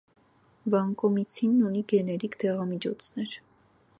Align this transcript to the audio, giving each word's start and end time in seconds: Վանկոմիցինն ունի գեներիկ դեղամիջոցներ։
Վանկոմիցինն 0.75 1.59
ունի 1.67 1.85
գեներիկ 1.93 2.39
դեղամիջոցներ։ 2.45 3.39